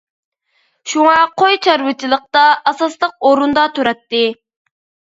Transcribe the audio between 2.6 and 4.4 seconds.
ئاساسلىق ئورۇندا تۇراتتى.